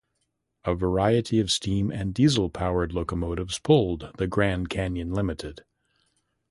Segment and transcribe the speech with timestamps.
[0.65, 5.63] A variety of steam- and diesel-powered locomotives pulled the "Grand Canyon Limited".